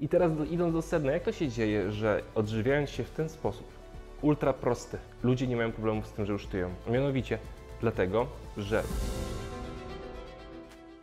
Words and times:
I 0.00 0.08
teraz 0.08 0.36
do, 0.36 0.44
idąc 0.44 0.72
do 0.72 0.82
sedna, 0.82 1.12
jak 1.12 1.22
to 1.22 1.32
się 1.32 1.48
dzieje, 1.48 1.92
że 1.92 2.22
odżywiając 2.34 2.90
się 2.90 3.04
w 3.04 3.10
ten 3.10 3.28
sposób, 3.28 3.66
ultra 4.22 4.52
prosty, 4.52 4.98
ludzie 5.22 5.46
nie 5.46 5.56
mają 5.56 5.72
problemów 5.72 6.06
z 6.06 6.12
tym, 6.12 6.26
że 6.26 6.32
już 6.32 6.46
tyją? 6.46 6.70
Mianowicie 6.90 7.38
dlatego, 7.80 8.26
że 8.56 8.82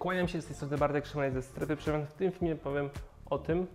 Kłaniam 0.05 0.27
się 0.27 0.41
z 0.41 0.45
tej 0.45 0.55
strony 0.55 0.77
Bartek 0.77 1.05
Szymanek 1.05 1.33
ze 1.33 1.41
Strefy 1.41 1.75
Przemian. 1.75 2.05
W 2.05 2.13
tym 2.13 2.31
filmie 2.31 2.55
powiem 2.55 2.89
o 3.29 3.37
tym, 3.37 3.67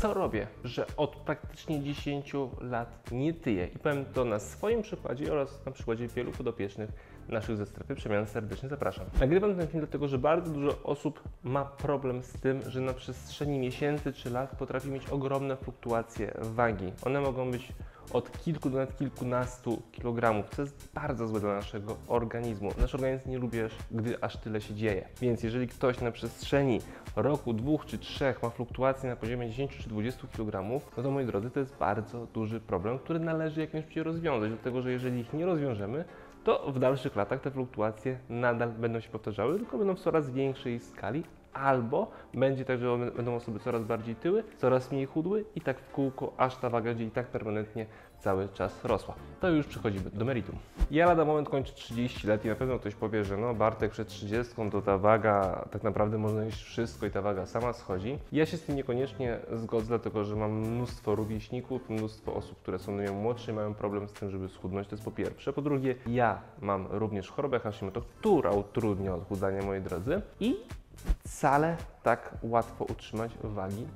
co 0.00 0.14
robię, 0.14 0.46
że 0.64 0.86
od 0.96 1.16
praktycznie 1.16 1.82
10 1.82 2.32
lat 2.60 3.12
nie 3.12 3.34
tyję. 3.34 3.66
I 3.66 3.78
powiem 3.78 4.04
to 4.14 4.24
na 4.24 4.38
swoim 4.38 4.82
przykładzie 4.82 5.32
oraz 5.32 5.66
na 5.66 5.72
przykładzie 5.72 6.08
wielu 6.08 6.32
podopiecznych 6.32 6.90
naszych 7.28 7.56
ze 7.56 7.66
Strefy 7.66 7.94
Przemian. 7.94 8.26
Serdecznie 8.26 8.68
zapraszam. 8.68 9.06
Nagrywam 9.20 9.56
ten 9.56 9.68
film 9.68 9.80
dlatego, 9.80 10.08
że 10.08 10.18
bardzo 10.18 10.50
dużo 10.50 10.82
osób 10.84 11.22
ma 11.42 11.64
problem 11.64 12.22
z 12.22 12.32
tym, 12.32 12.70
że 12.70 12.80
na 12.80 12.92
przestrzeni 12.92 13.58
miesięcy 13.58 14.12
czy 14.12 14.30
lat 14.30 14.56
potrafi 14.56 14.90
mieć 14.90 15.08
ogromne 15.08 15.56
fluktuacje 15.56 16.32
wagi. 16.40 16.92
One 17.02 17.20
mogą 17.20 17.50
być 17.50 17.72
od 18.12 18.42
kilku 18.44 18.70
do 18.70 18.78
nawet 18.78 18.96
kilkunastu 18.96 19.82
kilogramów, 19.92 20.48
co 20.48 20.62
jest 20.62 20.88
bardzo 20.94 21.28
złe 21.28 21.40
dla 21.40 21.54
naszego 21.54 21.96
organizmu. 22.08 22.70
Nasz 22.78 22.94
organizm 22.94 23.30
nie 23.30 23.38
lubi, 23.38 23.58
gdy 23.90 24.22
aż 24.22 24.36
tyle 24.36 24.60
się 24.60 24.74
dzieje. 24.74 25.08
Więc 25.20 25.42
jeżeli 25.42 25.68
ktoś 25.68 26.00
na 26.00 26.12
przestrzeni 26.12 26.80
roku, 27.16 27.52
dwóch 27.52 27.86
czy 27.86 27.98
trzech 27.98 28.42
ma 28.42 28.50
fluktuacje 28.50 29.10
na 29.10 29.16
poziomie 29.16 29.48
10 29.48 29.76
czy 29.76 29.88
20 29.88 30.28
kg, 30.36 30.80
no 30.96 31.02
to 31.02 31.10
moi 31.10 31.26
drodzy, 31.26 31.50
to 31.50 31.60
jest 31.60 31.76
bardzo 31.76 32.26
duży 32.26 32.60
problem, 32.60 32.98
który 32.98 33.20
należy 33.20 33.60
jak 33.60 33.72
najszybciej 33.72 34.02
rozwiązać, 34.02 34.50
dlatego 34.50 34.82
że 34.82 34.92
jeżeli 34.92 35.20
ich 35.20 35.32
nie 35.32 35.46
rozwiążemy, 35.46 36.04
to 36.44 36.72
w 36.72 36.78
dalszych 36.78 37.16
latach 37.16 37.40
te 37.40 37.50
fluktuacje 37.50 38.18
nadal 38.28 38.68
będą 38.72 39.00
się 39.00 39.08
powtarzały, 39.08 39.58
tylko 39.58 39.78
będą 39.78 39.94
w 39.94 40.00
coraz 40.00 40.30
większej 40.30 40.80
skali, 40.80 41.24
albo 41.52 42.10
będzie 42.34 42.64
tak, 42.64 42.78
że 42.78 42.98
będą 43.16 43.34
osoby 43.34 43.58
coraz 43.58 43.84
bardziej 43.84 44.14
tyły, 44.14 44.44
coraz 44.58 44.92
mniej 44.92 45.06
chudły 45.06 45.44
i 45.54 45.60
tak 45.60 45.80
w 45.80 45.90
kółko, 45.90 46.32
aż 46.36 46.56
ta 46.56 46.70
waga 46.70 46.90
będzie 46.90 47.04
i 47.04 47.10
tak 47.10 47.26
permanentnie 47.26 47.86
cały 48.20 48.48
czas 48.48 48.84
rosła. 48.84 49.14
To 49.40 49.50
już 49.50 49.66
przechodzimy 49.66 50.10
do 50.10 50.24
meritum. 50.24 50.56
Ja 50.90 51.06
lada 51.06 51.24
moment 51.24 51.48
kończę 51.48 51.72
30 51.72 52.26
lat 52.26 52.44
i 52.44 52.48
na 52.48 52.54
pewno 52.54 52.78
ktoś 52.78 52.94
powie, 52.94 53.24
że 53.24 53.36
no 53.36 53.54
Bartek 53.54 53.90
przed 53.90 54.08
30 54.08 54.54
to 54.70 54.82
ta 54.82 54.98
waga, 54.98 55.64
tak 55.70 55.82
naprawdę 55.82 56.18
można 56.18 56.44
jeść 56.44 56.62
wszystko 56.62 57.06
i 57.06 57.10
ta 57.10 57.22
waga 57.22 57.46
sama 57.46 57.72
schodzi. 57.72 58.18
Ja 58.32 58.46
się 58.46 58.56
z 58.56 58.62
tym 58.62 58.76
niekoniecznie 58.76 59.38
zgodzę, 59.52 59.86
dlatego 59.86 60.24
że 60.24 60.36
mam 60.36 60.52
mnóstwo 60.52 61.14
rówieśników, 61.14 61.90
mnóstwo 61.90 62.34
osób, 62.34 62.58
które 62.58 62.78
są 62.78 62.92
mnie 62.92 63.10
młodsze 63.10 63.52
i 63.52 63.54
mają 63.54 63.74
problem 63.74 64.08
z 64.08 64.12
tym, 64.12 64.30
żeby 64.30 64.48
schudnąć. 64.48 64.88
To 64.88 64.94
jest 64.94 65.04
po 65.04 65.10
pierwsze. 65.10 65.52
Po 65.52 65.62
drugie, 65.62 65.94
ja 66.06 66.40
mam 66.60 66.86
również 66.90 67.30
chorobę 67.30 67.60
Hashimoto, 67.60 68.00
która 68.00 68.50
utrudnia 68.50 69.14
odchudzanie, 69.14 69.62
moi 69.62 69.80
drodzy. 69.80 70.22
I 70.40 70.56
sale? 71.24 71.76
Tak 72.02 72.34
łatwo 72.42 72.84
utrzymać 72.84 73.32
wagi 73.42 73.86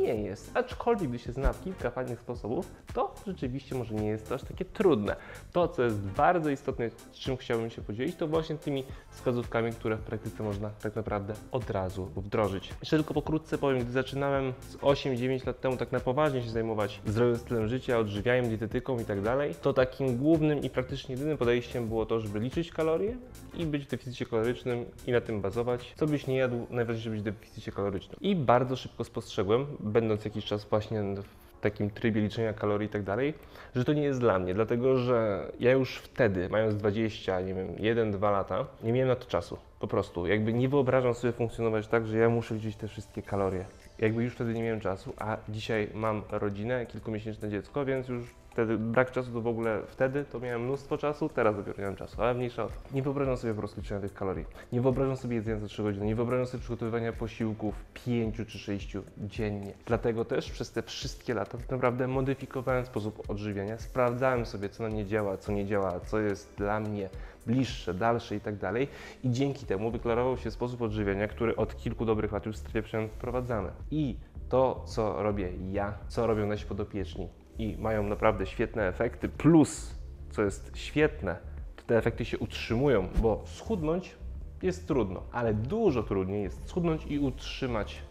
nie 0.00 0.14
jest. 0.14 0.50
Aczkolwiek, 0.54 1.08
gdy 1.08 1.18
się 1.18 1.32
zna 1.32 1.54
kilka 1.64 1.90
fajnych 1.90 2.20
sposobów, 2.20 2.70
to 2.94 3.14
rzeczywiście 3.26 3.74
może 3.74 3.94
nie 3.94 4.08
jest 4.08 4.32
aż 4.32 4.42
takie 4.42 4.64
trudne. 4.64 5.16
To, 5.52 5.68
co 5.68 5.82
jest 5.82 5.98
bardzo 5.98 6.50
istotne, 6.50 6.90
z 7.12 7.18
czym 7.18 7.36
chciałbym 7.36 7.70
się 7.70 7.82
podzielić, 7.82 8.16
to 8.16 8.28
właśnie 8.28 8.56
tymi 8.56 8.84
wskazówkami, 9.10 9.72
które 9.72 9.96
w 9.96 10.00
praktyce 10.00 10.42
można 10.42 10.70
tak 10.70 10.96
naprawdę 10.96 11.34
od 11.52 11.70
razu 11.70 12.04
wdrożyć. 12.16 12.68
Jeszcze 12.80 12.96
tylko 12.96 13.14
pokrótce 13.14 13.58
powiem, 13.58 13.80
gdy 13.80 13.92
zaczynałem 13.92 14.52
z 14.68 14.76
8-9 14.76 15.46
lat 15.46 15.60
temu 15.60 15.76
tak 15.76 15.92
na 15.92 16.00
poważnie 16.00 16.42
się 16.42 16.50
zajmować 16.50 17.00
zdrowym 17.06 17.36
stylem 17.36 17.68
życia, 17.68 17.98
odżywianiem, 17.98 18.48
dietetyką 18.48 18.98
i 18.98 19.04
tak 19.04 19.22
dalej, 19.22 19.54
to 19.62 19.72
takim 19.72 20.16
głównym 20.16 20.62
i 20.62 20.70
praktycznie 20.70 21.14
jedynym 21.14 21.38
podejściem 21.38 21.88
było 21.88 22.06
to, 22.06 22.20
żeby 22.20 22.40
liczyć 22.40 22.70
kalorie 22.70 23.16
i 23.54 23.66
być 23.66 23.84
w 23.84 23.90
deficycie 23.90 24.26
kalorycznym 24.26 24.84
i 25.06 25.12
na 25.12 25.20
tym 25.20 25.40
bazować. 25.40 25.94
Co 25.96 26.06
byś 26.06 26.26
nie 26.26 26.36
jadł, 26.36 26.66
najważniejsze 26.70 27.10
być 27.10 27.20
w 27.20 27.22
deficycie 27.22 27.53
kalorycznym. 27.72 28.18
I 28.20 28.36
bardzo 28.36 28.76
szybko 28.76 29.04
spostrzegłem, 29.04 29.66
będąc 29.80 30.24
jakiś 30.24 30.44
czas 30.44 30.64
właśnie 30.64 31.02
w 31.02 31.60
takim 31.60 31.90
trybie 31.90 32.20
liczenia 32.20 32.52
kalorii 32.52 32.86
i 32.86 32.90
tak 32.90 33.02
dalej, 33.02 33.34
że 33.74 33.84
to 33.84 33.92
nie 33.92 34.02
jest 34.02 34.20
dla 34.20 34.38
mnie, 34.38 34.54
dlatego 34.54 34.96
że 34.96 35.46
ja 35.60 35.72
już 35.72 35.96
wtedy, 35.96 36.48
mając 36.48 36.76
20, 36.76 37.40
nie 37.40 37.54
wiem, 37.54 37.68
1-2 37.74 38.22
lata, 38.22 38.66
nie 38.82 38.92
miałem 38.92 39.08
na 39.08 39.16
to 39.16 39.26
czasu. 39.26 39.58
Po 39.80 39.88
prostu, 39.88 40.26
jakby 40.26 40.52
nie 40.52 40.68
wyobrażam 40.68 41.14
sobie 41.14 41.32
funkcjonować 41.32 41.86
tak, 41.86 42.06
że 42.06 42.18
ja 42.18 42.28
muszę 42.28 42.54
liczyć 42.54 42.76
te 42.76 42.88
wszystkie 42.88 43.22
kalorie. 43.22 43.64
Jakby 43.98 44.24
już 44.24 44.34
wtedy 44.34 44.54
nie 44.54 44.62
miałem 44.62 44.80
czasu, 44.80 45.12
a 45.18 45.36
dzisiaj 45.48 45.88
mam 45.94 46.22
rodzinę, 46.30 46.86
kilkumiesięczne 46.86 47.48
dziecko, 47.50 47.84
więc 47.84 48.08
już 48.08 48.34
wtedy 48.54 48.78
brak 48.78 49.10
czasu 49.10 49.32
to 49.32 49.40
w 49.40 49.46
ogóle 49.46 49.80
wtedy 49.86 50.24
to 50.24 50.40
miałem 50.40 50.64
mnóstwo 50.64 50.98
czasu, 50.98 51.28
teraz 51.28 51.56
dopiero 51.56 51.78
nie 51.78 51.84
mam 51.84 51.96
czasu, 51.96 52.22
ale 52.22 52.34
mniejsza 52.34 52.64
o 52.64 52.66
to. 52.66 52.74
Nie 52.92 53.02
wyobrażam 53.02 53.36
sobie 53.36 53.54
po 53.54 53.58
prostu 53.58 53.80
liczenia 53.80 54.00
tych 54.00 54.14
kalorii. 54.14 54.44
Nie 54.72 54.80
wyobrażam 54.80 55.16
sobie 55.16 55.36
jedzenia 55.36 55.60
za 55.60 55.66
3 55.66 55.82
godziny, 55.82 56.06
nie 56.06 56.14
wyobrażam 56.14 56.46
sobie 56.46 56.60
przygotowywania 56.60 57.12
posiłków 57.12 57.74
5 57.94 58.36
czy 58.48 58.58
6 58.58 58.96
dziennie. 59.18 59.72
Dlatego 59.86 60.24
też 60.24 60.50
przez 60.50 60.72
te 60.72 60.82
wszystkie 60.82 61.34
lata 61.34 61.58
tak 61.58 61.70
naprawdę 61.70 62.08
modyfikowałem 62.08 62.86
sposób 62.86 63.30
odżywiania, 63.30 63.78
sprawdzałem 63.78 64.46
sobie 64.46 64.68
co 64.68 64.82
na 64.82 64.88
nie 64.88 65.06
działa, 65.06 65.36
co 65.36 65.52
nie 65.52 65.66
działa, 65.66 66.00
co 66.00 66.18
jest 66.18 66.54
dla 66.56 66.80
mnie 66.80 67.08
bliższe, 67.46 67.94
dalsze 67.94 68.36
i 68.36 68.40
tak 68.40 68.56
dalej. 68.56 68.88
I 69.24 69.30
dzięki 69.30 69.66
temu 69.66 69.90
wyklarował 69.90 70.36
się 70.36 70.50
sposób 70.50 70.82
odżywiania, 70.82 71.28
który 71.28 71.56
od 71.56 71.76
kilku 71.76 72.04
dobrych 72.04 72.32
lat 72.32 72.46
już 72.46 72.56
w 72.56 72.58
strefie 72.58 73.08
wprowadzamy. 73.08 73.70
I 73.90 74.16
to, 74.48 74.82
co 74.86 75.22
robię 75.22 75.52
ja, 75.72 75.94
co 76.08 76.26
robią 76.26 76.46
nasi 76.46 76.66
podopieczni, 76.66 77.28
i 77.58 77.76
mają 77.78 78.02
naprawdę 78.02 78.46
świetne 78.46 78.88
efekty, 78.88 79.28
plus, 79.28 79.94
co 80.30 80.42
jest 80.42 80.76
świetne, 80.76 81.36
to 81.76 81.82
te 81.82 81.98
efekty 81.98 82.24
się 82.24 82.38
utrzymują, 82.38 83.08
bo 83.22 83.42
schudnąć 83.46 84.16
jest 84.62 84.88
trudno, 84.88 85.22
ale 85.32 85.54
dużo 85.54 86.02
trudniej 86.02 86.42
jest 86.42 86.68
schudnąć 86.68 87.06
i 87.06 87.18
utrzymać 87.18 88.02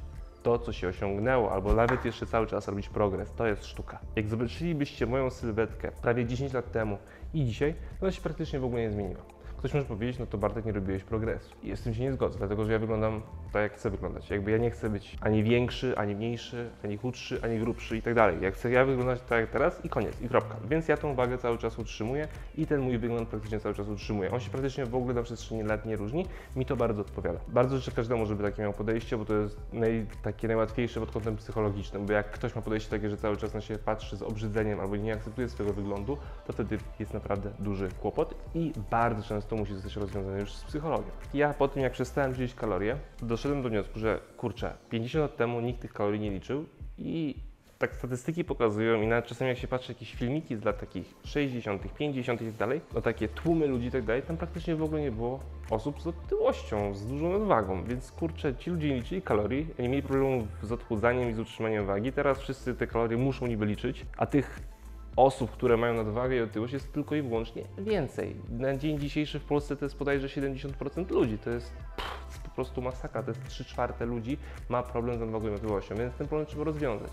to, 0.43 0.59
co 0.59 0.73
się 0.73 0.87
osiągnęło, 0.87 1.51
albo 1.51 1.73
nawet 1.73 2.05
jeszcze 2.05 2.25
cały 2.25 2.47
czas 2.47 2.67
robić 2.67 2.89
progres. 2.89 3.33
To 3.33 3.47
jest 3.47 3.65
sztuka. 3.65 3.99
Jak 4.15 4.27
zobaczylibyście 4.27 5.05
moją 5.05 5.29
sylwetkę 5.29 5.91
prawie 6.01 6.25
10 6.25 6.53
lat 6.53 6.71
temu 6.71 6.97
i 7.33 7.45
dzisiaj, 7.45 7.73
to 7.73 8.05
ona 8.05 8.11
się 8.11 8.21
praktycznie 8.21 8.59
w 8.59 8.65
ogóle 8.65 8.81
nie 8.81 8.91
zmieniła. 8.91 9.32
Ktoś 9.63 9.73
może 9.73 9.85
powiedzieć, 9.85 10.19
no 10.19 10.25
to 10.25 10.37
Bartek 10.37 10.65
nie 10.65 10.71
robiłeś 10.71 11.03
progresu. 11.03 11.55
I 11.63 11.75
z 11.75 11.81
tym 11.81 11.93
się 11.93 12.01
nie 12.01 12.13
zgodzę, 12.13 12.37
dlatego 12.37 12.65
że 12.65 12.71
ja 12.71 12.79
wyglądam 12.79 13.21
tak, 13.51 13.61
jak 13.61 13.73
chcę 13.73 13.89
wyglądać. 13.89 14.29
Jakby 14.29 14.51
ja 14.51 14.57
nie 14.57 14.71
chcę 14.71 14.89
być 14.89 15.17
ani 15.21 15.43
większy, 15.43 15.97
ani 15.97 16.15
mniejszy, 16.15 16.69
ani 16.83 16.97
chudszy, 16.97 17.39
ani 17.43 17.59
grubszy 17.59 17.97
i 17.97 18.01
tak 18.01 18.13
dalej. 18.13 18.37
Ja 18.41 18.51
chcę 18.51 18.71
ja 18.71 18.85
wyglądać 18.85 19.21
tak 19.21 19.39
jak 19.39 19.49
teraz 19.49 19.85
i 19.85 19.89
koniec, 19.89 20.21
i 20.21 20.29
kropka. 20.29 20.55
Więc 20.69 20.87
ja 20.87 20.97
tą 20.97 21.15
wagę 21.15 21.37
cały 21.37 21.57
czas 21.57 21.79
utrzymuję 21.79 22.27
i 22.57 22.67
ten 22.67 22.81
mój 22.81 22.97
wygląd 22.97 23.29
praktycznie 23.29 23.59
cały 23.59 23.75
czas 23.75 23.87
utrzymuję. 23.87 24.31
On 24.31 24.39
się 24.39 24.49
praktycznie 24.49 24.85
w 24.85 24.95
ogóle 24.95 25.13
na 25.13 25.23
przestrzeni 25.23 25.63
lat 25.63 25.85
nie 25.85 25.95
różni. 25.95 26.25
Mi 26.55 26.65
to 26.65 26.75
bardzo 26.75 27.01
odpowiada. 27.01 27.39
Bardzo 27.47 27.77
życzę 27.77 27.91
każdemu, 27.91 28.25
żeby 28.25 28.43
takie 28.43 28.61
miał 28.61 28.73
podejście, 28.73 29.17
bo 29.17 29.25
to 29.25 29.33
jest 29.33 29.59
naj, 29.73 30.05
takie 30.23 30.47
najłatwiejsze 30.47 30.99
pod 30.99 31.11
kątem 31.11 31.35
psychologicznym, 31.37 32.05
bo 32.05 32.13
jak 32.13 32.31
ktoś 32.31 32.55
ma 32.55 32.61
podejście 32.61 32.89
takie, 32.89 33.09
że 33.09 33.17
cały 33.17 33.37
czas 33.37 33.53
na 33.53 33.61
siebie 33.61 33.79
patrzy 33.79 34.17
z 34.17 34.21
obrzydzeniem 34.21 34.79
albo 34.79 34.95
nie 34.95 35.13
akceptuje 35.13 35.49
swojego 35.49 35.75
wyglądu, 35.75 36.17
to 36.47 36.53
wtedy 36.53 36.77
jest 36.99 37.13
naprawdę 37.13 37.49
duży 37.59 37.89
kłopot 38.01 38.35
i 38.55 38.73
bardzo 38.91 39.23
często 39.23 39.52
musi 39.55 39.73
zostać 39.73 39.95
rozwiązany 39.95 40.39
już 40.39 40.53
z 40.53 40.63
psychologią. 40.63 41.07
Ja 41.33 41.53
po 41.53 41.67
tym, 41.67 41.83
jak 41.83 41.93
przestałem 41.93 42.31
liczyć 42.31 42.53
kalorie, 42.53 42.97
doszedłem 43.21 43.61
do 43.61 43.69
wniosku, 43.69 43.99
że 43.99 44.19
kurczę, 44.37 44.73
50 44.89 45.21
lat 45.21 45.37
temu 45.37 45.61
nikt 45.61 45.81
tych 45.81 45.93
kalorii 45.93 46.19
nie 46.19 46.31
liczył 46.31 46.65
i 46.97 47.35
tak 47.83 47.95
statystyki 47.95 48.43
pokazują 48.43 49.01
i 49.01 49.07
nawet 49.07 49.25
czasami 49.25 49.49
jak 49.49 49.57
się 49.57 49.67
patrzy 49.67 49.91
jakieś 49.91 50.13
filmiki 50.13 50.55
z 50.55 50.63
lat 50.63 50.79
takich 50.79 51.13
60., 51.23 51.81
50. 51.97 52.41
i 52.41 52.45
tak 52.45 52.55
dalej, 52.55 52.81
no 52.93 53.01
takie 53.01 53.27
tłumy 53.27 53.67
ludzi 53.67 53.87
i 53.87 53.91
tak 53.91 54.03
dalej, 54.03 54.21
tam 54.21 54.37
praktycznie 54.37 54.75
w 54.75 54.83
ogóle 54.83 55.01
nie 55.01 55.11
było 55.11 55.39
osób 55.69 56.01
z 56.01 56.07
otyłością, 56.07 56.95
z 56.95 57.07
dużą 57.07 57.39
nadwagą, 57.39 57.83
więc 57.83 58.11
kurczę, 58.11 58.55
ci 58.55 58.69
ludzie 58.69 58.89
nie 58.89 58.95
liczyli 58.95 59.21
kalorii, 59.21 59.67
nie 59.79 59.89
mieli 59.89 60.03
problemu 60.03 60.47
z 60.61 60.71
odchudzaniem 60.71 61.29
i 61.29 61.33
z 61.33 61.39
utrzymaniem 61.39 61.85
wagi, 61.85 62.11
teraz 62.11 62.39
wszyscy 62.39 62.75
te 62.75 62.87
kalorie 62.87 63.17
muszą 63.17 63.47
niby 63.47 63.65
liczyć, 63.65 64.05
a 64.17 64.25
tych 64.25 64.72
osób, 65.15 65.51
które 65.51 65.77
mają 65.77 65.93
nadwagę 65.93 66.35
i 66.35 66.41
otyłość 66.41 66.73
jest 66.73 66.93
tylko 66.93 67.15
i 67.15 67.21
wyłącznie 67.21 67.63
więcej. 67.77 68.35
Na 68.49 68.77
dzień 68.77 68.99
dzisiejszy 68.99 69.39
w 69.39 69.45
Polsce 69.45 69.75
to 69.75 69.85
jest 69.85 69.97
bodajże 69.97 70.27
70% 70.27 71.11
ludzi. 71.11 71.37
To 71.37 71.49
jest, 71.49 71.73
pff, 71.97 72.39
po 72.39 72.49
prostu 72.49 72.81
masakra. 72.81 73.23
To 73.23 73.31
jest 73.31 73.47
3 73.47 73.65
czwarte 73.65 74.05
ludzi 74.05 74.37
ma 74.69 74.83
problem 74.83 75.17
z 75.17 75.19
nadwagą 75.19 75.47
i 75.47 75.51
otyłością, 75.51 75.95
więc 75.95 76.15
ten 76.15 76.27
problem 76.27 76.47
trzeba 76.47 76.63
rozwiązać. 76.63 77.11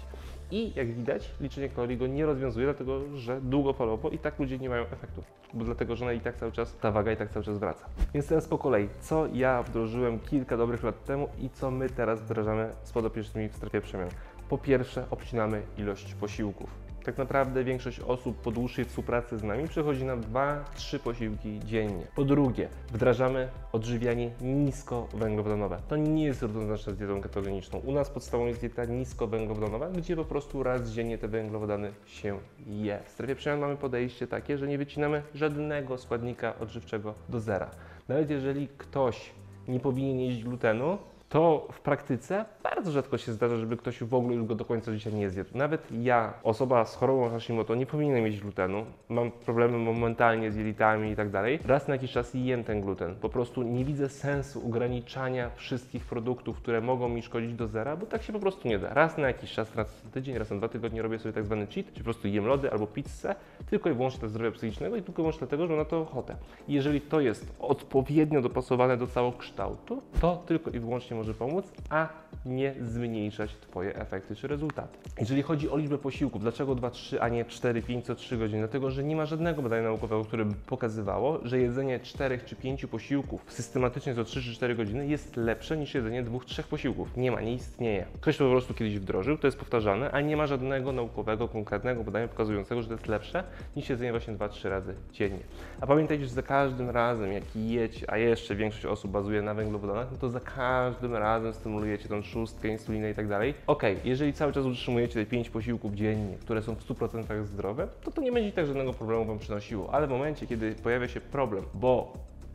I 0.51 0.73
jak 0.75 0.95
widać, 0.95 1.31
liczenie 1.41 1.69
kalorii 1.69 1.97
go 1.97 2.07
nie 2.07 2.27
rozwiązuje, 2.27 2.67
dlatego 2.67 3.17
że 3.17 3.41
długofalowo 3.41 4.11
i 4.11 4.19
tak 4.19 4.39
ludzie 4.39 4.59
nie 4.59 4.69
mają 4.69 4.83
efektu, 4.83 5.23
bo 5.55 5.65
dlatego, 5.65 5.97
że 5.97 6.05
ona 6.05 6.13
i 6.13 6.21
tak 6.21 6.37
cały 6.37 6.53
czas, 6.53 6.77
ta 6.77 6.91
waga 6.91 7.13
i 7.13 7.17
tak 7.17 7.31
cały 7.31 7.45
czas 7.45 7.59
wraca. 7.59 7.87
Więc 8.15 8.27
teraz 8.27 8.49
po 8.49 8.59
kolei, 8.59 8.89
co 9.01 9.27
ja 9.33 9.63
wdrożyłem 9.63 10.21
kilka 10.21 10.57
dobrych 10.57 10.83
lat 10.83 11.05
temu 11.05 11.29
i 11.39 11.51
co 11.51 11.71
my 11.71 11.91
teraz 11.91 12.23
wdrażamy 12.23 12.73
z 12.83 12.93
podopiecznymi 12.93 13.49
w 13.49 13.57
strefie 13.57 13.81
przemian. 13.81 14.09
Po 14.49 14.59
pierwsze, 14.59 15.05
obcinamy 15.11 15.63
ilość 15.79 16.15
posiłków 16.15 16.90
tak 17.05 17.19
naprawdę 17.19 17.65
większość 17.65 18.01
osób 18.01 18.37
po 18.37 18.51
dłuższej 18.51 18.85
współpracy 18.85 19.39
z 19.39 19.43
nami 19.43 19.69
przechodzi 19.69 20.05
na 20.05 20.17
2-3 20.17 20.99
posiłki 20.99 21.61
dziennie. 21.65 22.07
Po 22.17 22.25
drugie, 22.25 22.69
wdrażamy 22.93 23.49
odżywianie 23.73 24.31
niskowęglowodanowe. 24.41 25.79
To 25.89 25.97
nie 25.97 26.25
jest 26.25 26.43
równoznaczne 26.43 26.93
z 26.93 26.97
dietą 26.97 27.21
ketogeniczną. 27.21 27.79
U 27.79 27.93
nas 27.93 28.11
podstawą 28.11 28.47
jest 28.47 28.61
dieta 28.61 28.85
niskowęglowodanowa, 28.85 29.91
gdzie 29.91 30.17
po 30.17 30.25
prostu 30.25 30.63
raz 30.63 30.91
dziennie 30.91 31.19
te 31.19 31.29
węglowodany 31.29 31.93
się 32.07 32.39
je. 32.67 32.99
W 33.07 33.11
strefie 33.11 33.35
przemian 33.35 33.61
mamy 33.61 33.77
podejście 33.77 34.27
takie, 34.27 34.59
że 34.59 34.69
nie 34.69 34.79
wycinamy 34.79 35.23
żadnego 35.35 35.99
składnika 35.99 36.59
odżywczego 36.59 37.15
do 37.29 37.41
zera. 37.41 37.71
Nawet 38.09 38.31
jeżeli 38.31 38.69
ktoś 38.79 39.31
nie 39.69 39.81
powinien 39.81 40.21
jeść 40.21 40.45
glutenu, 40.45 40.99
to 41.31 41.69
w 41.73 41.81
praktyce 41.81 42.45
bardzo 42.63 42.91
rzadko 42.91 43.19
się 43.19 43.33
zdarza, 43.33 43.57
żeby 43.57 43.77
ktoś 43.77 44.03
w 44.03 44.15
ogóle 44.15 44.35
już 44.35 44.47
go 44.47 44.55
do 44.55 44.65
końca 44.65 44.93
życia 44.93 45.11
nie 45.11 45.31
zjadł. 45.31 45.51
Nawet 45.55 45.89
ja, 46.03 46.33
osoba 46.43 46.85
z 46.85 46.95
chorobą 46.95 47.31
Hashimoto, 47.31 47.75
nie 47.75 47.87
powinienem 47.87 48.25
mieć 48.25 48.41
glutenu. 48.41 48.85
Mam 49.09 49.31
problemy 49.31 49.79
momentalnie 49.79 50.53
z 50.53 50.57
jelitami 50.57 51.11
i 51.11 51.17
tak 51.17 51.31
dalej. 51.31 51.59
Raz 51.67 51.89
na 51.89 51.95
jakiś 51.95 52.13
czas 52.13 52.35
jem 52.35 52.65
ten 52.65 52.81
gluten. 52.81 53.15
Po 53.15 53.29
prostu 53.29 53.63
nie 53.63 53.85
widzę 53.85 54.09
sensu 54.09 54.67
ograniczania 54.67 55.51
wszystkich 55.55 56.05
produktów, 56.05 56.57
które 56.57 56.81
mogą 56.81 57.09
mi 57.09 57.23
szkodzić 57.23 57.55
do 57.55 57.67
zera, 57.67 57.97
bo 57.97 58.07
tak 58.07 58.23
się 58.23 58.33
po 58.33 58.41
prostu 58.41 58.69
nie 58.69 58.79
da. 58.79 58.95
Raz 58.95 59.19
na 59.19 59.27
jakiś 59.27 59.53
czas, 59.53 59.75
raz 59.77 60.05
na 60.05 60.11
tydzień, 60.11 60.39
raz 60.39 60.51
na 60.51 60.57
dwa 60.57 60.69
tygodnie 60.69 61.03
robię 61.03 61.19
sobie 61.19 61.33
tak 61.33 61.45
zwany 61.45 61.67
cheat, 61.67 61.87
czyli 61.87 61.99
po 61.99 62.05
prostu 62.05 62.29
jem 62.29 62.47
lody 62.47 62.73
albo 62.73 62.87
pizzę, 62.87 63.35
tylko 63.71 63.91
i 63.91 63.93
wyłącznie 63.93 64.21
dla 64.21 64.29
zdrowia 64.29 64.51
psychicznego 64.51 64.97
i 64.97 65.03
tylko 65.03 65.23
i 65.23 65.23
wyłącznie 65.23 65.39
dlatego, 65.39 65.63
że 65.67 65.69
mam 65.69 65.79
na 65.79 65.85
to 65.85 66.01
ochotę. 66.01 66.37
Jeżeli 66.69 67.01
to 67.01 67.21
jest 67.21 67.53
odpowiednio 67.61 68.43
dopasowane 68.43 68.97
do 68.97 69.07
całokształtu, 69.07 70.03
to 70.21 70.43
tylko 70.47 70.71
i 70.71 70.79
wyłącznie 70.79 71.20
może 71.21 71.35
pomóc, 71.35 71.73
a 71.91 72.09
nie 72.47 72.75
zmniejszać 72.81 73.55
Twoje 73.57 73.97
efekty 73.97 74.37
czy 74.37 74.49
rezultaty. 74.49 74.99
Jeżeli 75.21 75.43
chodzi 75.43 75.71
o 75.71 75.77
liczbę 75.77 75.99
posiłków, 75.99 76.43
dlaczego 76.43 76.75
2, 76.75 76.91
3, 76.91 77.21
a 77.21 77.29
nie 77.29 77.45
4, 77.45 77.83
5 77.83 78.07
co 78.07 78.15
3 78.15 78.37
godziny? 78.37 78.59
Dlatego, 78.59 78.91
że 78.91 79.05
nie 79.05 79.17
ma 79.17 79.27
żadnego 79.27 79.63
badania 79.63 79.83
naukowego, 79.83 80.25
które 80.25 80.45
by 80.45 80.55
pokazywało, 80.55 81.41
że 81.43 81.59
jedzenie 81.59 82.01
4 82.01 82.39
czy 82.47 82.57
5 82.57 82.87
posiłków 82.87 83.45
systematycznie 83.49 84.15
co 84.15 84.25
3 84.25 84.43
czy 84.43 84.55
4 84.55 84.75
godziny 84.75 85.07
jest 85.07 85.37
lepsze 85.37 85.77
niż 85.77 85.95
jedzenie 85.95 86.25
2-3 86.25 86.63
posiłków. 86.63 87.17
Nie 87.17 87.33
ma, 87.33 87.41
nie 87.41 87.55
istnieje. 87.55 88.07
Ktoś 88.21 88.37
to 88.37 88.45
po 88.45 88.51
prostu 88.51 88.75
kiedyś 88.75 88.99
wdrożył, 88.99 89.39
to 89.39 89.47
jest 89.47 89.59
powtarzane, 89.59 90.11
a 90.11 90.21
nie 90.21 90.37
ma 90.37 90.47
żadnego 90.47 90.93
naukowego, 90.93 91.49
konkretnego 91.49 92.05
badania 92.05 92.29
pokazującego, 92.29 92.83
że 92.83 92.89
to 92.89 92.95
jest 92.95 93.09
lepsze 93.09 93.45
niż 93.77 93.89
jedzenie 93.89 94.11
właśnie 94.11 94.35
2-3 94.35 94.69
razy 94.69 94.95
dziennie. 95.13 95.43
A 95.81 95.87
pamiętajcie, 95.87 96.27
że 96.27 96.35
za 96.35 96.43
każdym 96.43 96.91
razem, 96.91 97.33
jak 97.33 97.57
jecie, 97.57 98.11
a 98.11 98.17
jeszcze 98.17 98.55
większość 98.55 98.87
osób 98.87 99.11
bazuje 99.11 99.43
na 99.43 99.55
węglowodanach, 99.55 100.07
no 100.13 100.19
to 100.19 100.29
za 100.29 100.41
każdym 100.41 101.10
razem 101.19 101.53
stymulujecie 101.53 102.09
tą 102.09 102.23
szóstkę, 102.23 102.69
insulinę 102.69 103.11
i 103.11 103.15
tak 103.15 103.29
dalej. 103.29 103.55
Ok, 103.67 103.83
jeżeli 104.05 104.33
cały 104.33 104.53
czas 104.53 104.65
utrzymujecie 104.65 105.15
te 105.15 105.27
5 105.27 105.51
posiłków 105.51 105.95
dziennie, 105.95 106.37
które 106.41 106.63
są 106.63 106.75
w 106.75 106.89
100% 106.89 107.45
zdrowe, 107.45 107.89
to 108.05 108.11
to 108.11 108.23
nie 108.23 108.33
będzie 108.33 108.53
tak 108.53 108.67
żadnego 108.67 108.93
problemu 108.93 109.25
Wam 109.25 109.39
przynosiło. 109.39 109.95
Ale 109.95 110.07
w 110.07 110.11
momencie, 110.11 110.47
kiedy 110.47 110.75
pojawia 110.75 111.09
się 111.09 111.21
problem, 111.21 111.65
bo 111.75 112.13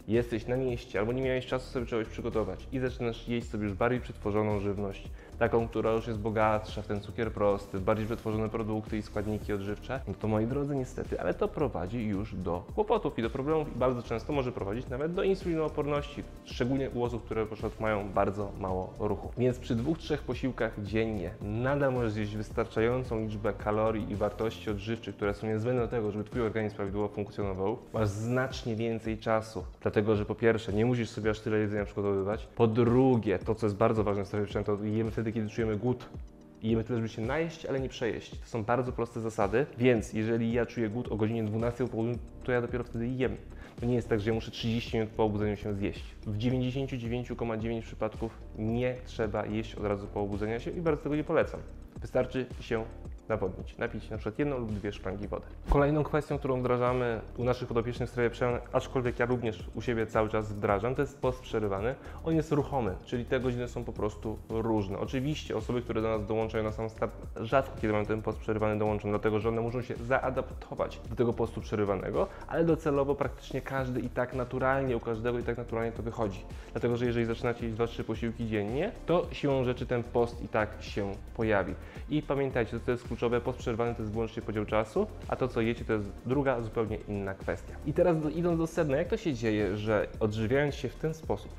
jesteś 0.07 0.47
na 0.47 0.57
mieście 0.57 0.99
albo 0.99 1.13
nie 1.13 1.21
miałeś 1.21 1.45
czasu 1.45 1.71
sobie 1.71 1.85
czegoś 1.85 2.07
przygotować 2.07 2.67
i 2.71 2.79
zaczynasz 2.79 3.27
jeść 3.27 3.49
sobie 3.49 3.63
już 3.63 3.73
bardziej 3.73 4.01
przetworzoną 4.01 4.59
żywność, 4.59 5.09
taką, 5.39 5.67
która 5.67 5.91
już 5.91 6.07
jest 6.07 6.19
bogatsza 6.19 6.81
w 6.81 6.87
ten 6.87 7.01
cukier 7.01 7.31
prosty, 7.31 7.79
bardziej 7.79 8.05
przetworzone 8.05 8.49
produkty 8.49 8.97
i 8.97 9.01
składniki 9.01 9.53
odżywcze, 9.53 9.99
no 10.07 10.13
to 10.21 10.27
moi 10.27 10.47
drodzy, 10.47 10.75
niestety, 10.75 11.21
ale 11.21 11.33
to 11.33 11.47
prowadzi 11.47 12.07
już 12.07 12.35
do 12.35 12.63
kłopotów 12.75 13.19
i 13.19 13.21
do 13.21 13.29
problemów 13.29 13.75
i 13.75 13.79
bardzo 13.79 14.03
często 14.03 14.33
może 14.33 14.51
prowadzić 14.51 14.87
nawet 14.87 15.13
do 15.13 15.23
insulinooporności, 15.23 16.23
szczególnie 16.45 16.89
u 16.89 17.03
osób, 17.03 17.25
które 17.25 17.45
mają 17.79 18.09
bardzo 18.09 18.51
mało 18.59 18.93
ruchu. 18.99 19.31
Więc 19.37 19.59
przy 19.59 19.75
dwóch, 19.75 19.97
trzech 19.97 20.21
posiłkach 20.21 20.83
dziennie 20.83 21.31
nadal 21.41 21.93
możesz 21.93 22.11
zjeść 22.11 22.35
wystarczającą 22.35 23.19
liczbę 23.19 23.53
kalorii 23.53 24.11
i 24.11 24.15
wartości 24.15 24.69
odżywczych, 24.69 25.15
które 25.15 25.33
są 25.33 25.47
niezbędne 25.47 25.81
do 25.81 25.87
tego, 25.87 26.11
żeby 26.11 26.23
Twój 26.23 26.41
organizm 26.41 26.75
prawidłowo 26.75 27.07
funkcjonował. 27.07 27.77
Masz 27.93 28.07
znacznie 28.09 28.75
więcej 28.75 29.17
czasu, 29.17 29.63
dlatego 29.81 30.15
że 30.15 30.25
po 30.25 30.35
pierwsze, 30.35 30.73
nie 30.73 30.85
musisz 30.85 31.09
sobie 31.09 31.29
aż 31.29 31.39
tyle 31.39 31.57
jedzenia 31.57 31.85
przygotowywać. 31.85 32.47
Po 32.55 32.67
drugie, 32.67 33.39
to 33.39 33.55
co 33.55 33.65
jest 33.65 33.77
bardzo 33.77 34.03
ważne 34.03 34.23
w 34.23 34.27
strefie 34.27 34.63
to 34.63 34.77
jemy 34.83 35.11
wtedy, 35.11 35.24
kiedy 35.33 35.49
czujemy 35.49 35.77
głód. 35.77 36.09
I 36.61 36.69
jemy 36.69 36.83
tyle, 36.83 36.97
żeby 36.97 37.09
się 37.09 37.21
najeść, 37.21 37.65
ale 37.65 37.79
nie 37.79 37.89
przejeść. 37.89 38.29
To 38.29 38.47
są 38.47 38.63
bardzo 38.63 38.91
proste 38.91 39.21
zasady, 39.21 39.65
więc 39.77 40.13
jeżeli 40.13 40.53
ja 40.53 40.65
czuję 40.65 40.89
głód 40.89 41.11
o 41.11 41.15
godzinie 41.15 41.43
12 41.43 41.83
po 41.83 41.89
południu, 41.89 42.17
to 42.43 42.51
ja 42.51 42.61
dopiero 42.61 42.83
wtedy 42.83 43.07
jem. 43.07 43.37
To 43.79 43.85
nie 43.85 43.95
jest 43.95 44.09
tak, 44.09 44.19
że 44.19 44.29
ja 44.29 44.33
muszę 44.33 44.51
30 44.51 44.97
minut 44.97 45.09
po 45.09 45.23
obudzeniu 45.23 45.55
się 45.57 45.73
zjeść. 45.73 46.03
W 46.27 46.37
99,9 46.37 47.81
przypadków 47.81 48.37
nie 48.57 48.95
trzeba 49.05 49.45
jeść 49.45 49.75
od 49.75 49.83
razu 49.83 50.07
po 50.07 50.21
obudzeniu 50.21 50.59
się 50.59 50.71
i 50.71 50.81
bardzo 50.81 51.03
tego 51.03 51.15
nie 51.15 51.23
polecam. 51.23 51.59
Wystarczy 52.01 52.45
się 52.59 52.85
nawodnić, 53.29 53.77
napić 53.77 54.09
na 54.09 54.17
przykład 54.17 54.39
jedną 54.39 54.57
lub 54.57 54.71
dwie 54.71 54.91
szklanki 54.91 55.27
wody. 55.27 55.45
Kolejną 55.69 56.03
kwestią, 56.03 56.37
którą 56.37 56.59
wdrażamy 56.59 57.21
u 57.37 57.43
naszych 57.43 57.67
podopiecznych 57.67 58.09
w 58.09 58.11
strefie 58.11 58.29
przemian, 58.29 58.59
aczkolwiek 58.73 59.19
ja 59.19 59.25
również 59.25 59.63
u 59.75 59.81
siebie 59.81 60.07
cały 60.07 60.29
czas 60.29 60.53
wdrażam, 60.53 60.95
to 60.95 61.01
jest 61.01 61.21
post 61.21 61.39
przerywany. 61.39 61.95
On 62.23 62.35
jest 62.35 62.51
ruchomy, 62.51 62.95
czyli 63.05 63.25
te 63.25 63.39
godziny 63.39 63.67
są 63.67 63.83
po 63.83 63.93
prostu 63.93 64.37
różne. 64.49 64.99
Oczywiście 64.99 65.57
osoby, 65.57 65.81
które 65.81 66.01
do 66.01 66.17
nas 66.17 66.27
dołączają 66.27 66.63
na 66.63 66.71
sam 66.71 66.89
start, 66.89 67.11
rzadko 67.35 67.75
kiedy 67.81 67.93
mają 67.93 68.05
ten 68.05 68.21
post 68.21 68.39
przerywany 68.39 68.79
dołączą, 68.79 69.09
dlatego 69.09 69.39
że 69.39 69.49
one 69.49 69.61
muszą 69.61 69.81
się 69.81 69.95
zaadaptować 69.95 70.99
do 71.09 71.15
tego 71.15 71.33
postu 71.33 71.61
przerywanego, 71.61 72.27
ale 72.47 72.65
docelowo 72.65 73.15
praktycznie 73.15 73.61
każdy 73.61 73.99
i 73.99 74.09
tak 74.09 74.33
naturalnie, 74.33 74.97
u 74.97 74.99
każdego 74.99 75.39
i 75.39 75.43
tak 75.43 75.57
naturalnie 75.57 75.91
to 75.91 76.03
wychodzi. 76.03 76.39
Dlatego, 76.71 76.97
że 76.97 77.05
jeżeli 77.05 77.25
zaczynacie 77.25 77.65
jeść 77.65 77.77
2-3 77.77 78.03
posiłki 78.03 78.47
dziennie, 78.47 78.91
to 79.05 79.27
siłą 79.31 79.63
rzeczy 79.63 79.85
ten 79.85 80.03
post 80.03 80.41
i 80.43 80.47
tak 80.47 80.69
się 80.79 81.11
pojawi. 81.35 81.73
I 82.09 82.21
pamiętajcie, 82.21 82.79
to 82.79 82.91
jest 82.91 83.07
kluczowe, 83.15 83.41
post 83.41 83.59
przerwany 83.59 83.95
to 83.95 84.01
jest 84.01 84.13
wyłącznie 84.13 84.41
podział 84.41 84.65
czasu, 84.65 85.07
a 85.27 85.35
to 85.35 85.47
co 85.47 85.61
jecie 85.61 85.85
to 85.85 85.93
jest 85.93 86.11
druga, 86.25 86.61
zupełnie 86.61 86.97
inna 87.07 87.33
kwestia. 87.33 87.75
I 87.85 87.93
teraz 87.93 88.17
idąc 88.35 88.57
do 88.57 88.67
sedna, 88.67 88.97
jak 88.97 89.07
to 89.07 89.17
się 89.17 89.33
dzieje, 89.33 89.77
że 89.77 90.07
odżywiając 90.19 90.75
się 90.75 90.89
w 90.89 90.95
ten 90.95 91.13
sposób, 91.13 91.51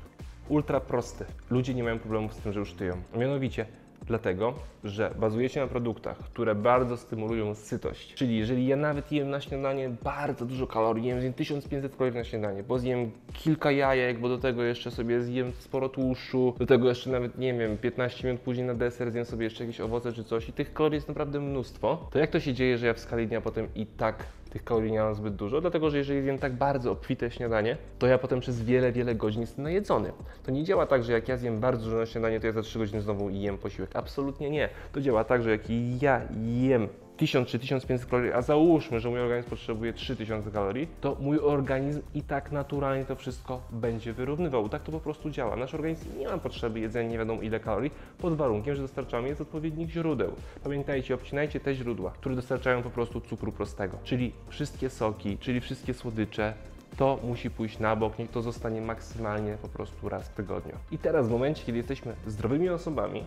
ultra 0.49 0.79
prosty, 0.79 1.25
ludzie 1.49 1.73
nie 1.73 1.83
mają 1.83 1.99
problemów 1.99 2.33
z 2.33 2.37
tym, 2.37 2.53
że 2.53 2.59
już 2.59 2.73
tyją. 2.73 2.97
Mianowicie 3.15 3.65
Dlatego, 4.07 4.53
że 4.83 5.13
bazujecie 5.19 5.61
na 5.61 5.67
produktach, 5.67 6.17
które 6.17 6.55
bardzo 6.55 6.97
stymulują 6.97 7.55
sytość. 7.55 8.13
Czyli 8.13 8.37
jeżeli 8.37 8.67
ja 8.67 8.75
nawet 8.75 9.11
jem 9.11 9.29
na 9.29 9.41
śniadanie 9.41 9.89
bardzo 10.03 10.45
dużo 10.45 10.67
kalorii, 10.67 11.05
jem 11.05 11.19
zjem 11.21 11.33
1500 11.33 11.95
kalorii 11.95 12.17
na 12.17 12.23
śniadanie, 12.23 12.63
bo 12.63 12.79
zjem 12.79 13.11
kilka 13.33 13.71
jajek, 13.71 14.19
bo 14.19 14.29
do 14.29 14.37
tego 14.37 14.63
jeszcze 14.63 14.91
sobie 14.91 15.21
zjem 15.21 15.51
sporo 15.59 15.89
tłuszczu, 15.89 16.53
do 16.59 16.65
tego 16.65 16.89
jeszcze 16.89 17.09
nawet, 17.09 17.37
nie 17.37 17.53
wiem, 17.53 17.77
15 17.77 18.27
minut 18.27 18.41
później 18.41 18.67
na 18.67 18.73
deser 18.73 19.11
zjem 19.11 19.25
sobie 19.25 19.43
jeszcze 19.43 19.63
jakieś 19.63 19.81
owoce 19.81 20.13
czy 20.13 20.23
coś 20.23 20.49
i 20.49 20.53
tych 20.53 20.73
kalorii 20.73 20.95
jest 20.95 21.07
naprawdę 21.07 21.39
mnóstwo, 21.39 22.09
to 22.11 22.19
jak 22.19 22.29
to 22.29 22.39
się 22.39 22.53
dzieje, 22.53 22.77
że 22.77 22.87
ja 22.87 22.93
w 22.93 22.99
skali 22.99 23.27
dnia 23.27 23.41
potem 23.41 23.67
i 23.75 23.85
tak 23.85 24.25
tych 24.57 24.63
kalorii 24.63 24.91
nie 24.91 24.99
mam 24.99 25.15
zbyt 25.15 25.35
dużo, 25.35 25.61
dlatego 25.61 25.89
że 25.89 25.97
jeżeli 25.97 26.21
zjem 26.21 26.39
tak 26.39 26.53
bardzo 26.53 26.91
obfite 26.91 27.31
śniadanie, 27.31 27.77
to 27.99 28.07
ja 28.07 28.17
potem 28.17 28.39
przez 28.39 28.63
wiele, 28.63 28.91
wiele 28.91 29.15
godzin 29.15 29.41
jestem 29.41 29.63
najedzony. 29.63 30.11
To 30.43 30.51
nie 30.51 30.63
działa 30.63 30.85
tak, 30.85 31.03
że 31.03 31.13
jak 31.13 31.27
ja 31.27 31.37
zjem 31.37 31.59
bardzo 31.59 31.85
dużo 31.85 31.97
na 31.97 32.05
śniadanie, 32.05 32.39
to 32.39 32.47
ja 32.47 32.53
za 32.53 32.61
3 32.61 32.79
godziny 32.79 33.01
znowu 33.01 33.29
jem 33.29 33.57
posiłek. 33.57 33.89
Absolutnie 33.93 34.49
nie. 34.49 34.69
To 34.91 35.01
działa 35.01 35.23
tak, 35.23 35.43
że 35.43 35.51
jak 35.51 35.61
ja 36.01 36.21
jem 36.43 36.87
1000 37.17 37.47
czy 37.47 37.59
1500 37.59 38.09
kalorii, 38.09 38.31
a 38.31 38.41
załóżmy, 38.41 38.99
że 38.99 39.09
mój 39.09 39.19
organizm 39.19 39.49
potrzebuje 39.49 39.93
3000 39.93 40.51
kalorii, 40.51 40.87
to 41.01 41.17
mój 41.19 41.39
organizm 41.39 42.01
i 42.15 42.21
tak 42.21 42.51
naturalnie 42.51 43.05
to 43.05 43.15
wszystko 43.15 43.61
będzie 43.71 44.13
wyrównywał. 44.13 44.69
Tak 44.69 44.83
to 44.83 44.91
po 44.91 44.99
prostu 44.99 45.29
działa. 45.29 45.55
Nasz 45.55 45.73
organizm 45.73 46.19
nie 46.19 46.27
ma 46.27 46.37
potrzeby 46.37 46.79
jedzenia 46.79 47.09
nie 47.09 47.17
wiadomo 47.17 47.41
ile 47.41 47.59
kalorii, 47.59 47.91
pod 48.17 48.33
warunkiem, 48.33 48.75
że 48.75 48.81
dostarczamy 48.81 49.27
je 49.27 49.35
z 49.35 49.41
odpowiednich 49.41 49.89
źródeł. 49.89 50.31
Pamiętajcie, 50.63 51.15
obcinajcie 51.15 51.59
te 51.59 51.75
źródła, 51.75 52.11
które 52.11 52.35
dostarczają 52.35 52.83
po 52.83 52.89
prostu 52.89 53.21
cukru 53.21 53.51
prostego, 53.51 53.97
czyli 54.03 54.33
wszystkie 54.49 54.89
soki, 54.89 55.37
czyli 55.37 55.61
wszystkie 55.61 55.93
słodycze, 55.93 56.53
to 56.97 57.19
musi 57.23 57.49
pójść 57.49 57.79
na 57.79 57.95
bok, 57.95 58.19
niech 58.19 58.31
to 58.31 58.41
zostanie 58.41 58.81
maksymalnie 58.81 59.57
po 59.61 59.67
prostu 59.67 60.09
raz 60.09 60.29
w 60.29 60.33
tygodniu. 60.33 60.73
I 60.91 60.97
teraz 60.97 61.27
w 61.27 61.31
momencie, 61.31 61.65
kiedy 61.65 61.77
jesteśmy 61.77 62.13
zdrowymi 62.27 62.69
osobami, 62.69 63.23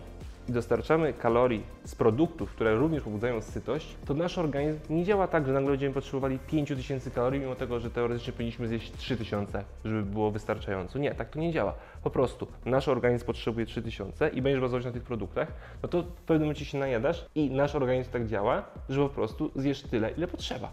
i 0.51 0.53
dostarczamy 0.53 1.13
kalorii 1.13 1.63
z 1.83 1.95
produktów, 1.95 2.51
które 2.51 2.75
również 2.75 3.03
pobudzają 3.03 3.41
sytość, 3.41 3.95
to 4.05 4.13
nasz 4.13 4.37
organizm 4.37 4.79
nie 4.89 5.05
działa 5.05 5.27
tak, 5.27 5.47
że 5.47 5.53
nagle 5.53 5.69
będziemy 5.69 5.93
potrzebowali 5.93 6.39
5000 6.39 7.11
kalorii, 7.11 7.41
mimo 7.41 7.55
tego, 7.55 7.79
że 7.79 7.89
teoretycznie 7.89 8.33
powinniśmy 8.33 8.67
zjeść 8.67 8.91
3000, 8.91 9.63
żeby 9.85 10.03
było 10.03 10.31
wystarczająco. 10.31 10.99
Nie, 10.99 11.15
tak 11.15 11.29
to 11.29 11.39
nie 11.39 11.51
działa. 11.51 11.73
Po 12.03 12.09
prostu 12.09 12.47
nasz 12.65 12.87
organizm 12.87 13.25
potrzebuje 13.25 13.65
3000 13.65 14.29
i 14.29 14.41
będziesz 14.41 14.61
bazować 14.61 14.85
na 14.85 14.91
tych 14.91 15.03
produktach, 15.03 15.53
no 15.83 15.89
to 15.89 16.01
w 16.01 16.05
pewnym 16.05 16.41
momencie 16.41 16.65
się 16.65 16.77
najadasz 16.77 17.25
i 17.35 17.51
nasz 17.51 17.75
organizm 17.75 18.11
tak 18.11 18.27
działa, 18.27 18.65
że 18.89 19.01
po 19.01 19.09
prostu 19.09 19.51
zjesz 19.55 19.81
tyle, 19.81 20.11
ile 20.11 20.27
potrzeba. 20.27 20.71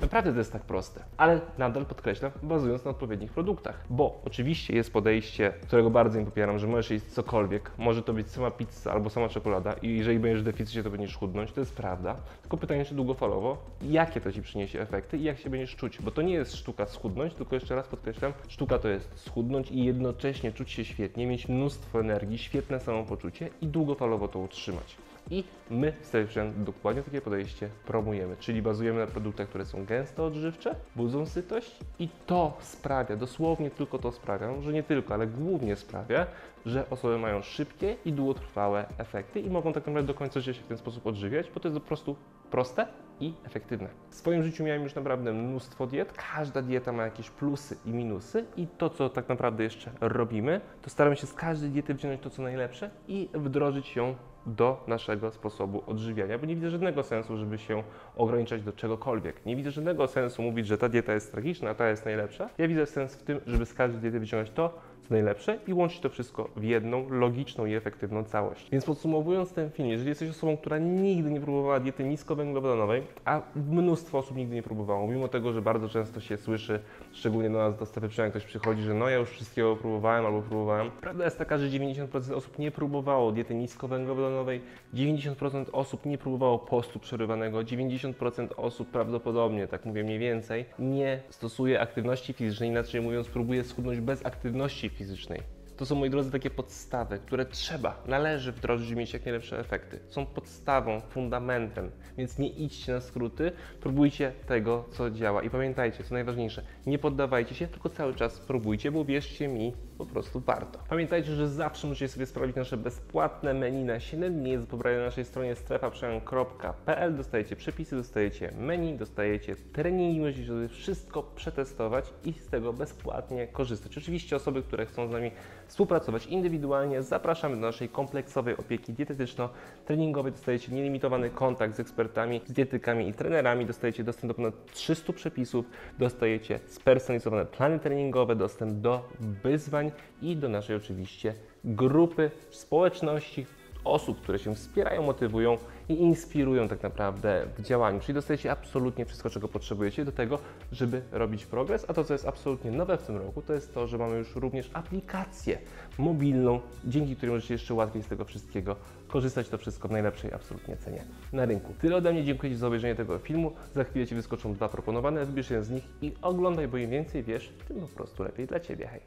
Naprawdę 0.00 0.32
to 0.32 0.38
jest 0.38 0.52
tak 0.52 0.62
proste, 0.62 1.04
ale 1.16 1.40
nadal 1.58 1.86
podkreślam, 1.86 2.32
bazując 2.42 2.84
na 2.84 2.90
odpowiednich 2.90 3.32
produktach. 3.32 3.84
Bo 3.90 4.20
oczywiście 4.24 4.74
jest 4.74 4.92
podejście, 4.92 5.52
którego 5.62 5.90
bardzo 5.90 6.18
nie 6.18 6.24
popieram, 6.24 6.58
że 6.58 6.66
możesz 6.66 6.90
jeść 6.90 7.06
cokolwiek, 7.06 7.70
może 7.78 8.02
to 8.02 8.12
być 8.12 8.30
sama 8.30 8.50
pizza 8.50 8.92
albo 8.92 9.10
sama 9.10 9.28
czekolada 9.28 9.72
i 9.72 9.98
jeżeli 9.98 10.18
będziesz 10.18 10.40
w 10.40 10.44
deficycie, 10.44 10.82
to 10.82 10.90
będziesz 10.90 11.16
chudnąć, 11.16 11.52
to 11.52 11.60
jest 11.60 11.76
prawda. 11.76 12.16
Tylko 12.40 12.56
pytanie, 12.56 12.84
czy 12.84 12.94
długofalowo, 12.94 13.56
jakie 13.82 14.20
to 14.20 14.32
Ci 14.32 14.42
przyniesie 14.42 14.80
efekty 14.80 15.18
i 15.18 15.22
jak 15.22 15.38
się 15.38 15.50
będziesz 15.50 15.76
czuć, 15.76 16.02
bo 16.02 16.10
to 16.10 16.22
nie 16.22 16.32
jest 16.32 16.56
sztuka 16.56 16.86
schudnąć, 16.86 17.34
tylko 17.34 17.54
jeszcze 17.54 17.74
raz 17.74 17.88
podkreślam, 17.88 18.32
sztuka 18.48 18.78
to 18.78 18.88
jest 18.88 19.18
schudnąć 19.20 19.70
i 19.70 19.84
jednocześnie 19.84 20.52
czuć 20.52 20.70
się 20.70 20.84
świetnie, 20.84 21.26
mieć 21.26 21.48
mnóstwo 21.48 22.00
energii, 22.00 22.38
świetne 22.38 22.80
samopoczucie 22.80 23.50
i 23.60 23.66
długofalowo 23.66 24.28
to 24.28 24.38
utrzymać. 24.38 24.96
I 25.30 25.44
my 25.70 25.92
w 25.92 26.26
Przemian 26.28 26.64
dokładnie 26.64 27.02
takie 27.02 27.20
podejście 27.20 27.68
promujemy, 27.86 28.36
czyli 28.36 28.62
bazujemy 28.62 29.00
na 29.00 29.06
produktach, 29.06 29.48
które 29.48 29.64
są 29.64 29.84
gęsto 29.84 30.26
odżywcze, 30.26 30.74
budzą 30.96 31.26
sytość 31.26 31.76
i 31.98 32.08
to 32.26 32.56
sprawia, 32.60 33.16
dosłownie 33.16 33.70
tylko 33.70 33.98
to 33.98 34.12
sprawia, 34.12 34.60
że 34.60 34.72
nie 34.72 34.82
tylko, 34.82 35.14
ale 35.14 35.26
głównie 35.26 35.76
sprawia, 35.76 36.26
że 36.66 36.90
osoby 36.90 37.18
mają 37.18 37.42
szybkie 37.42 37.96
i 38.04 38.12
długotrwałe 38.12 38.86
efekty 38.98 39.40
i 39.40 39.50
mogą 39.50 39.72
tak 39.72 39.86
naprawdę 39.86 40.06
do 40.06 40.14
końca 40.14 40.40
życia 40.40 40.58
się 40.58 40.64
w 40.64 40.68
ten 40.68 40.78
sposób 40.78 41.06
odżywiać, 41.06 41.50
bo 41.54 41.60
to 41.60 41.68
jest 41.68 41.80
po 41.80 41.86
prostu 41.86 42.16
proste 42.50 42.86
i 43.20 43.34
efektywne. 43.44 43.88
W 44.10 44.14
swoim 44.14 44.42
życiu 44.42 44.64
miałem 44.64 44.82
już 44.82 44.94
naprawdę 44.94 45.32
mnóstwo 45.32 45.86
diet. 45.86 46.12
Każda 46.34 46.62
dieta 46.62 46.92
ma 46.92 47.04
jakieś 47.04 47.30
plusy 47.30 47.76
i 47.86 47.90
minusy 47.90 48.44
i 48.56 48.66
to, 48.66 48.90
co 48.90 49.08
tak 49.08 49.28
naprawdę 49.28 49.64
jeszcze 49.64 49.90
robimy, 50.00 50.60
to 50.82 50.90
staramy 50.90 51.16
się 51.16 51.26
z 51.26 51.34
każdej 51.34 51.70
diety 51.70 51.94
wziąć 51.94 52.20
to, 52.20 52.30
co 52.30 52.42
najlepsze 52.42 52.90
i 53.08 53.28
wdrożyć 53.34 53.96
ją 53.96 54.14
do 54.46 54.84
naszego 54.86 55.30
sposobu 55.30 55.82
odżywiania, 55.86 56.38
bo 56.38 56.46
nie 56.46 56.54
widzę 56.54 56.70
żadnego 56.70 57.02
sensu, 57.02 57.36
żeby 57.36 57.58
się 57.58 57.82
ograniczać 58.16 58.62
do 58.62 58.72
czegokolwiek. 58.72 59.46
Nie 59.46 59.56
widzę 59.56 59.70
żadnego 59.70 60.06
sensu 60.06 60.42
mówić, 60.42 60.66
że 60.66 60.78
ta 60.78 60.88
dieta 60.88 61.14
jest 61.14 61.32
tragiczna, 61.32 61.70
a 61.70 61.74
ta 61.74 61.88
jest 61.88 62.04
najlepsza. 62.04 62.50
Ja 62.58 62.68
widzę 62.68 62.86
sens 62.86 63.16
w 63.16 63.22
tym, 63.22 63.40
żeby 63.46 63.66
z 63.66 63.74
każdej 63.74 64.00
diety 64.00 64.20
wyciągnąć 64.20 64.50
to, 64.50 64.78
co 65.10 65.14
najlepsze 65.14 65.58
i 65.66 65.74
łączyć 65.74 66.00
to 66.00 66.08
wszystko 66.08 66.48
w 66.56 66.64
jedną, 66.64 67.08
logiczną 67.08 67.66
i 67.66 67.74
efektywną 67.74 68.24
całość. 68.24 68.70
Więc 68.72 68.84
podsumowując 68.84 69.52
ten 69.52 69.70
film, 69.70 69.88
jeżeli 69.88 70.08
jesteś 70.08 70.30
osobą, 70.30 70.56
która 70.56 70.78
nigdy 70.78 71.30
nie 71.30 71.40
próbowała 71.40 71.80
diety 71.80 72.04
niskowęglowodanowej, 72.04 73.02
a 73.24 73.42
mnóstwo 73.56 74.18
osób 74.18 74.36
nigdy 74.36 74.54
nie 74.54 74.62
próbowało, 74.62 75.08
mimo 75.08 75.28
tego, 75.28 75.52
że 75.52 75.62
bardzo 75.62 75.88
często 75.88 76.20
się 76.20 76.36
słyszy, 76.36 76.80
szczególnie 77.12 77.50
do 77.50 77.58
nas 77.58 77.78
do 77.78 77.86
strefy 77.86 78.08
przemian 78.08 78.30
ktoś 78.30 78.44
przychodzi, 78.44 78.82
że 78.82 78.94
no 78.94 79.08
ja 79.08 79.16
już 79.16 79.30
wszystkiego 79.30 79.76
próbowałem 79.76 80.26
albo 80.26 80.42
próbowałem. 80.42 80.90
Prawda 81.00 81.24
jest 81.24 81.38
taka, 81.38 81.58
że 81.58 81.66
90% 81.66 82.34
osób 82.34 82.58
nie 82.58 82.70
próbowało 82.70 83.32
diety 83.32 83.54
niskowęglowodanowej, 83.54 84.60
90% 84.94 85.64
osób 85.72 86.06
nie 86.06 86.18
próbowało 86.18 86.58
postu 86.58 86.98
przerywanego, 86.98 87.58
90% 87.58 88.48
osób 88.56 88.90
prawdopodobnie, 88.90 89.66
tak 89.66 89.84
mówię 89.84 90.04
mniej 90.04 90.18
więcej, 90.18 90.64
nie 90.78 91.22
stosuje 91.30 91.80
aktywności 91.80 92.32
fizycznej, 92.32 92.68
inaczej 92.68 93.00
mówiąc, 93.00 93.28
próbuje 93.28 93.64
schudnąć 93.64 94.00
bez 94.00 94.26
aktywności 94.26 94.99
fizycznej. 95.00 95.42
To 95.76 95.86
są, 95.86 95.94
moi 95.94 96.10
drodzy, 96.10 96.30
takie 96.30 96.50
podstawy, 96.50 97.18
które 97.18 97.46
trzeba, 97.46 98.02
należy 98.06 98.52
wdrożyć, 98.52 98.88
żeby 98.88 99.00
mieć 99.00 99.12
jak 99.12 99.24
najlepsze 99.24 99.58
efekty. 99.58 99.98
Są 100.08 100.26
podstawą, 100.26 101.00
fundamentem, 101.00 101.90
więc 102.18 102.38
nie 102.38 102.48
idźcie 102.48 102.92
na 102.92 103.00
skróty, 103.00 103.52
próbujcie 103.80 104.32
tego, 104.46 104.84
co 104.92 105.10
działa. 105.10 105.42
I 105.42 105.50
pamiętajcie, 105.50 106.04
co 106.04 106.14
najważniejsze, 106.14 106.62
nie 106.86 106.98
poddawajcie 106.98 107.54
się, 107.54 107.66
tylko 107.66 107.88
cały 107.88 108.14
czas 108.14 108.40
próbujcie, 108.40 108.90
bo 108.92 109.04
wierzcie 109.04 109.48
mi, 109.48 109.72
po 110.06 110.12
prostu 110.12 110.40
warto. 110.40 110.78
Pamiętajcie, 110.88 111.34
że 111.34 111.48
zawsze 111.48 111.86
możecie 111.86 112.08
sobie 112.08 112.26
sprawdzić 112.26 112.56
nasze 112.56 112.76
bezpłatne 112.76 113.54
menu 113.54 113.84
na 113.84 114.00
7 114.00 114.34
dni. 114.34 114.58
Pobrane 114.58 114.98
na 114.98 115.04
naszej 115.04 115.24
stronie 115.24 115.54
strefaprzemian.pl. 115.54 117.16
Dostajecie 117.16 117.56
przepisy, 117.56 117.96
dostajecie 117.96 118.52
menu, 118.58 118.96
dostajecie 118.96 119.56
treningi, 119.56 120.20
możecie 120.20 120.46
sobie 120.46 120.68
wszystko 120.68 121.22
przetestować 121.22 122.12
i 122.24 122.32
z 122.32 122.46
tego 122.46 122.72
bezpłatnie 122.72 123.46
korzystać. 123.46 123.98
Oczywiście 123.98 124.36
osoby, 124.36 124.62
które 124.62 124.86
chcą 124.86 125.08
z 125.08 125.10
nami 125.10 125.30
współpracować 125.66 126.26
indywidualnie, 126.26 127.02
zapraszamy 127.02 127.54
do 127.54 127.60
naszej 127.60 127.88
kompleksowej 127.88 128.56
opieki 128.56 128.92
dietetyczno-treningowej. 128.92 130.32
Dostajecie 130.32 130.72
nielimitowany 130.72 131.30
kontakt 131.30 131.76
z 131.76 131.80
ekspertami, 131.80 132.40
z 132.46 132.52
dietykami 132.52 133.08
i 133.08 133.14
trenerami. 133.14 133.66
Dostajecie 133.66 134.04
dostęp 134.04 134.30
do 134.30 134.34
ponad 134.34 134.54
300 134.72 135.12
przepisów, 135.12 135.66
dostajecie 135.98 136.58
spersonalizowane 136.66 137.44
plany 137.44 137.78
treningowe, 137.78 138.36
dostęp 138.36 138.72
do 138.72 139.08
wyzwań 139.20 139.89
i 140.22 140.36
do 140.36 140.48
naszej 140.48 140.76
oczywiście 140.76 141.34
grupy 141.64 142.30
społeczności 142.50 143.46
osób, 143.84 144.20
które 144.20 144.38
się 144.38 144.54
wspierają, 144.54 145.02
motywują 145.02 145.58
i 145.88 145.94
inspirują 145.94 146.68
tak 146.68 146.82
naprawdę 146.82 147.46
w 147.58 147.62
działaniu. 147.62 148.00
Czyli 148.00 148.14
dostajecie 148.14 148.52
absolutnie 148.52 149.06
wszystko, 149.06 149.30
czego 149.30 149.48
potrzebujecie 149.48 150.04
do 150.04 150.12
tego, 150.12 150.38
żeby 150.72 151.02
robić 151.12 151.46
progres. 151.46 151.86
A 151.88 151.94
to, 151.94 152.04
co 152.04 152.14
jest 152.14 152.28
absolutnie 152.28 152.70
nowe 152.70 152.98
w 152.98 153.02
tym 153.02 153.16
roku, 153.16 153.42
to 153.42 153.52
jest 153.52 153.74
to, 153.74 153.86
że 153.86 153.98
mamy 153.98 154.16
już 154.16 154.36
również 154.36 154.70
aplikację 154.72 155.58
mobilną, 155.98 156.60
dzięki 156.84 157.16
której 157.16 157.34
możecie 157.34 157.54
jeszcze 157.54 157.74
łatwiej 157.74 158.02
z 158.02 158.06
tego 158.06 158.24
wszystkiego 158.24 158.76
korzystać. 159.08 159.48
To 159.48 159.58
wszystko 159.58 159.88
w 159.88 159.90
najlepszej 159.90 160.32
absolutnie 160.32 160.76
cenie 160.76 161.04
na 161.32 161.44
rynku. 161.44 161.74
Tyle 161.80 161.96
ode 161.96 162.12
mnie. 162.12 162.24
Dziękuję 162.24 162.52
Ci 162.52 162.58
za 162.58 162.66
obejrzenie 162.66 162.94
tego 162.94 163.18
filmu. 163.18 163.52
Za 163.74 163.84
chwilę 163.84 164.06
Ci 164.06 164.14
wyskoczą 164.14 164.54
dwa 164.54 164.68
proponowane. 164.68 165.26
Wybierz 165.26 165.50
jeden 165.50 165.64
z 165.64 165.70
nich 165.70 165.84
i 166.02 166.12
oglądaj, 166.22 166.68
bo 166.68 166.76
im 166.76 166.90
więcej 166.90 167.22
wiesz, 167.22 167.52
tym 167.68 167.80
po 167.80 167.86
prostu 167.86 168.22
lepiej 168.22 168.46
dla 168.46 168.60
Ciebie. 168.60 168.86
Hej! 168.86 169.00